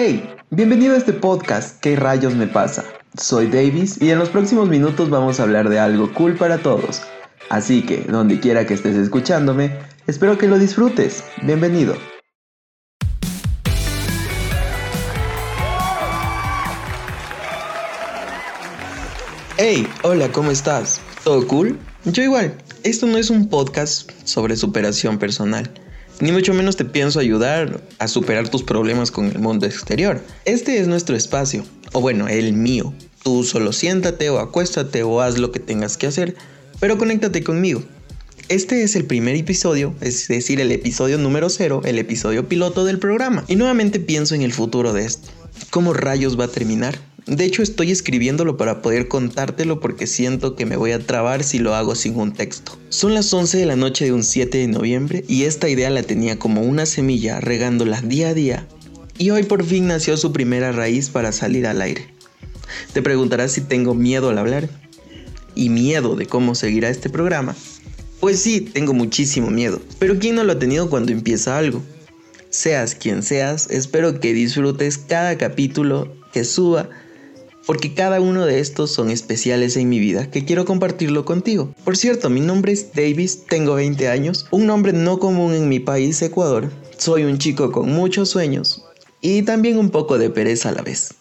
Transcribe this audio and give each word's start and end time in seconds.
Hey, 0.00 0.32
bienvenido 0.50 0.94
a 0.94 0.96
este 0.96 1.12
podcast 1.12 1.80
¿Qué 1.80 1.96
rayos 1.96 2.36
me 2.36 2.46
pasa? 2.46 2.84
Soy 3.20 3.48
Davis 3.48 4.00
y 4.00 4.10
en 4.10 4.20
los 4.20 4.28
próximos 4.28 4.68
minutos 4.68 5.10
vamos 5.10 5.40
a 5.40 5.42
hablar 5.42 5.68
de 5.68 5.80
algo 5.80 6.14
cool 6.14 6.36
para 6.36 6.58
todos. 6.58 7.02
Así 7.50 7.82
que, 7.82 8.04
donde 8.04 8.38
quiera 8.38 8.64
que 8.64 8.74
estés 8.74 8.94
escuchándome, 8.94 9.76
espero 10.06 10.38
que 10.38 10.46
lo 10.46 10.56
disfrutes. 10.56 11.24
Bienvenido. 11.42 11.96
Hey, 19.56 19.84
hola, 20.04 20.30
¿cómo 20.30 20.52
estás? 20.52 21.00
¿Todo 21.24 21.44
cool? 21.48 21.76
Yo 22.04 22.22
igual. 22.22 22.56
Esto 22.84 23.08
no 23.08 23.18
es 23.18 23.30
un 23.30 23.48
podcast 23.48 24.12
sobre 24.22 24.54
superación 24.54 25.18
personal 25.18 25.68
ni 26.20 26.32
mucho 26.32 26.54
menos 26.54 26.76
te 26.76 26.84
pienso 26.84 27.20
ayudar 27.20 27.80
a 27.98 28.08
superar 28.08 28.48
tus 28.48 28.62
problemas 28.62 29.10
con 29.10 29.26
el 29.26 29.38
mundo 29.38 29.66
exterior. 29.66 30.22
Este 30.44 30.78
es 30.78 30.88
nuestro 30.88 31.16
espacio, 31.16 31.64
o 31.92 32.00
bueno, 32.00 32.28
el 32.28 32.52
mío. 32.52 32.92
Tú 33.22 33.44
solo 33.44 33.72
siéntate 33.72 34.30
o 34.30 34.38
acuéstate 34.38 35.02
o 35.02 35.20
haz 35.20 35.38
lo 35.38 35.52
que 35.52 35.60
tengas 35.60 35.96
que 35.96 36.06
hacer, 36.06 36.36
pero 36.80 36.98
conéctate 36.98 37.42
conmigo. 37.42 37.82
Este 38.48 38.82
es 38.82 38.96
el 38.96 39.04
primer 39.04 39.36
episodio, 39.36 39.94
es 40.00 40.26
decir, 40.28 40.60
el 40.60 40.72
episodio 40.72 41.18
número 41.18 41.50
cero, 41.50 41.82
el 41.84 41.98
episodio 41.98 42.48
piloto 42.48 42.84
del 42.84 42.98
programa. 42.98 43.44
Y 43.46 43.56
nuevamente 43.56 44.00
pienso 44.00 44.34
en 44.34 44.42
el 44.42 44.52
futuro 44.52 44.92
de 44.92 45.04
esto. 45.04 45.28
¿Cómo 45.70 45.92
rayos 45.92 46.38
va 46.38 46.44
a 46.44 46.48
terminar? 46.48 47.07
De 47.28 47.44
hecho, 47.44 47.62
estoy 47.62 47.90
escribiéndolo 47.90 48.56
para 48.56 48.80
poder 48.80 49.06
contártelo 49.06 49.80
porque 49.80 50.06
siento 50.06 50.56
que 50.56 50.64
me 50.64 50.78
voy 50.78 50.92
a 50.92 50.98
trabar 50.98 51.44
si 51.44 51.58
lo 51.58 51.74
hago 51.74 51.94
sin 51.94 52.16
un 52.16 52.32
texto. 52.32 52.78
Son 52.88 53.12
las 53.12 53.34
11 53.34 53.58
de 53.58 53.66
la 53.66 53.76
noche 53.76 54.06
de 54.06 54.12
un 54.12 54.24
7 54.24 54.56
de 54.56 54.66
noviembre 54.66 55.24
y 55.28 55.42
esta 55.42 55.68
idea 55.68 55.90
la 55.90 56.02
tenía 56.02 56.38
como 56.38 56.62
una 56.62 56.86
semilla 56.86 57.38
regándola 57.40 58.00
día 58.00 58.30
a 58.30 58.34
día 58.34 58.66
y 59.18 59.28
hoy 59.28 59.42
por 59.42 59.62
fin 59.62 59.88
nació 59.88 60.16
su 60.16 60.32
primera 60.32 60.72
raíz 60.72 61.10
para 61.10 61.32
salir 61.32 61.66
al 61.66 61.82
aire. 61.82 62.08
Te 62.94 63.02
preguntarás 63.02 63.52
si 63.52 63.60
tengo 63.60 63.94
miedo 63.94 64.30
al 64.30 64.38
hablar 64.38 64.70
y 65.54 65.68
miedo 65.68 66.16
de 66.16 66.24
cómo 66.24 66.54
seguirá 66.54 66.88
este 66.88 67.10
programa. 67.10 67.54
Pues 68.20 68.40
sí, 68.40 68.62
tengo 68.62 68.94
muchísimo 68.94 69.50
miedo, 69.50 69.82
pero 69.98 70.18
¿quién 70.18 70.34
no 70.34 70.44
lo 70.44 70.52
ha 70.52 70.58
tenido 70.58 70.88
cuando 70.88 71.12
empieza 71.12 71.58
algo? 71.58 71.82
Seas 72.48 72.94
quien 72.94 73.22
seas, 73.22 73.68
espero 73.70 74.18
que 74.18 74.32
disfrutes 74.32 74.96
cada 74.96 75.36
capítulo 75.36 76.16
que 76.32 76.44
suba 76.44 76.88
porque 77.68 77.92
cada 77.92 78.18
uno 78.22 78.46
de 78.46 78.60
estos 78.60 78.90
son 78.90 79.10
especiales 79.10 79.76
en 79.76 79.90
mi 79.90 79.98
vida 79.98 80.30
que 80.30 80.46
quiero 80.46 80.64
compartirlo 80.64 81.26
contigo. 81.26 81.74
Por 81.84 81.98
cierto, 81.98 82.30
mi 82.30 82.40
nombre 82.40 82.72
es 82.72 82.94
Davis, 82.94 83.44
tengo 83.44 83.74
20 83.74 84.08
años, 84.08 84.46
un 84.50 84.64
nombre 84.64 84.94
no 84.94 85.18
común 85.18 85.52
en 85.52 85.68
mi 85.68 85.78
país, 85.78 86.22
Ecuador. 86.22 86.70
Soy 86.96 87.24
un 87.24 87.36
chico 87.36 87.70
con 87.70 87.92
muchos 87.92 88.30
sueños 88.30 88.86
y 89.20 89.42
también 89.42 89.76
un 89.76 89.90
poco 89.90 90.16
de 90.16 90.30
pereza 90.30 90.70
a 90.70 90.72
la 90.72 90.80
vez. 90.80 91.12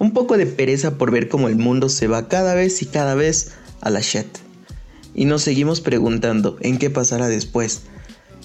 Un 0.00 0.12
poco 0.12 0.36
de 0.36 0.46
pereza 0.46 0.98
por 0.98 1.12
ver 1.12 1.28
cómo 1.28 1.46
el 1.46 1.54
mundo 1.54 1.88
se 1.88 2.08
va 2.08 2.26
cada 2.26 2.56
vez 2.56 2.82
y 2.82 2.86
cada 2.86 3.14
vez 3.14 3.52
a 3.80 3.88
la 3.88 4.00
shit. 4.00 4.26
Y 5.14 5.26
nos 5.26 5.42
seguimos 5.42 5.80
preguntando 5.80 6.56
en 6.62 6.78
qué 6.78 6.90
pasará 6.90 7.28
después. 7.28 7.82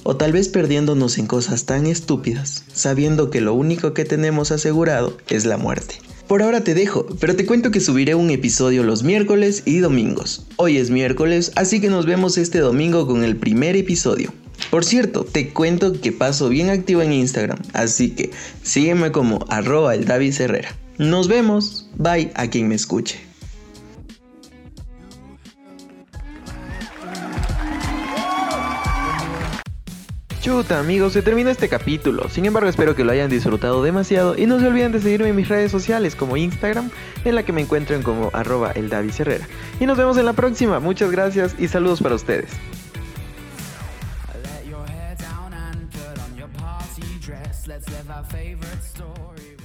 O 0.03 0.15
tal 0.15 0.31
vez 0.31 0.47
perdiéndonos 0.47 1.17
en 1.17 1.25
cosas 1.25 1.65
tan 1.65 1.87
estúpidas, 1.87 2.65
sabiendo 2.71 3.31
que 3.31 3.41
lo 3.41 3.55
único 3.55 3.95
que 3.95 4.05
tenemos 4.05 4.51
asegurado 4.51 5.17
es 5.27 5.45
la 5.45 5.57
muerte. 5.57 5.95
Por 6.31 6.43
ahora 6.43 6.63
te 6.63 6.73
dejo, 6.73 7.05
pero 7.19 7.35
te 7.35 7.45
cuento 7.45 7.71
que 7.71 7.81
subiré 7.81 8.15
un 8.15 8.29
episodio 8.29 8.83
los 8.83 9.03
miércoles 9.03 9.63
y 9.65 9.79
domingos. 9.79 10.45
Hoy 10.55 10.77
es 10.77 10.89
miércoles, 10.89 11.51
así 11.57 11.81
que 11.81 11.89
nos 11.89 12.05
vemos 12.05 12.37
este 12.37 12.59
domingo 12.59 13.05
con 13.05 13.25
el 13.25 13.35
primer 13.35 13.75
episodio. 13.75 14.33
Por 14.69 14.85
cierto, 14.85 15.25
te 15.25 15.49
cuento 15.49 15.99
que 15.99 16.13
paso 16.13 16.47
bien 16.47 16.69
activo 16.69 17.01
en 17.01 17.11
Instagram, 17.11 17.59
así 17.73 18.11
que 18.11 18.31
sígueme 18.63 19.11
como 19.11 19.45
arroba 19.49 19.93
el 19.93 20.05
David 20.05 20.39
Herrera. 20.39 20.73
Nos 20.97 21.27
vemos, 21.27 21.89
bye 21.97 22.31
a 22.35 22.49
quien 22.49 22.69
me 22.69 22.75
escuche. 22.75 23.30
Chuta 30.41 30.79
amigos, 30.79 31.13
se 31.13 31.21
termina 31.21 31.51
este 31.51 31.69
capítulo. 31.69 32.27
Sin 32.27 32.45
embargo, 32.45 32.67
espero 32.67 32.95
que 32.95 33.03
lo 33.03 33.11
hayan 33.11 33.29
disfrutado 33.29 33.83
demasiado 33.83 34.35
y 34.35 34.47
no 34.47 34.59
se 34.59 34.65
olviden 34.65 34.91
de 34.91 34.99
seguirme 34.99 35.29
en 35.29 35.35
mis 35.35 35.47
redes 35.47 35.71
sociales 35.71 36.15
como 36.15 36.35
Instagram, 36.35 36.89
en 37.23 37.35
la 37.35 37.43
que 37.43 37.53
me 37.53 37.61
encuentran 37.61 38.01
como 38.01 38.31
arroba 38.33 38.71
el 38.71 38.91
Herrera. 38.91 39.47
Y 39.79 39.85
nos 39.85 39.99
vemos 39.99 40.17
en 40.17 40.25
la 40.25 40.33
próxima. 40.33 40.79
Muchas 40.79 41.11
gracias 41.11 41.55
y 41.59 41.67
saludos 41.67 42.01
para 42.01 42.15
ustedes. 42.15 42.49
Let's 47.67 47.87
live 47.89 48.09
our 48.09 48.25
favorite 48.25 48.83
story. 48.83 49.60